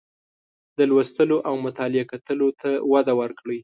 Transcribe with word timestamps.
د 0.77 0.79
لوستلو 0.89 1.37
او 1.47 1.53
مطالعې 1.65 2.03
کلتور 2.11 2.51
ته 2.61 2.69
وده 2.91 3.13
ورکړئ 3.21 3.59